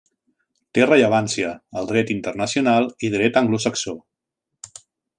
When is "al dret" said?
1.81-2.13